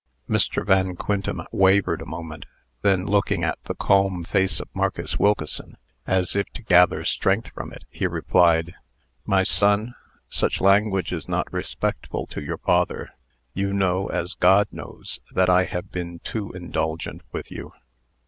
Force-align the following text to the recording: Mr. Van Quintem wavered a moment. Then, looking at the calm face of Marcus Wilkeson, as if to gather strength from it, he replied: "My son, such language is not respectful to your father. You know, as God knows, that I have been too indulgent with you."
Mr. 0.27 0.65
Van 0.65 0.95
Quintem 0.95 1.43
wavered 1.51 2.01
a 2.01 2.07
moment. 2.07 2.47
Then, 2.81 3.05
looking 3.05 3.43
at 3.43 3.59
the 3.65 3.75
calm 3.75 4.23
face 4.23 4.59
of 4.59 4.67
Marcus 4.73 5.19
Wilkeson, 5.19 5.77
as 6.07 6.35
if 6.35 6.47
to 6.53 6.63
gather 6.63 7.05
strength 7.05 7.49
from 7.53 7.71
it, 7.71 7.85
he 7.87 8.07
replied: 8.07 8.73
"My 9.27 9.43
son, 9.43 9.93
such 10.27 10.59
language 10.59 11.11
is 11.13 11.29
not 11.29 11.53
respectful 11.53 12.25
to 12.31 12.41
your 12.41 12.57
father. 12.57 13.11
You 13.53 13.73
know, 13.73 14.07
as 14.07 14.33
God 14.33 14.67
knows, 14.71 15.19
that 15.33 15.51
I 15.51 15.65
have 15.65 15.91
been 15.91 16.17
too 16.23 16.51
indulgent 16.51 17.21
with 17.31 17.51
you." 17.51 17.71